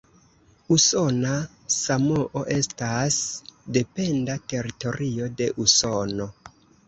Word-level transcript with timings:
Usona 0.75 1.33
Samoo 1.73 2.41
estas 2.55 3.19
dependa 3.77 4.39
teritorio 4.53 5.29
de 5.43 5.51
Usono. 5.65 6.31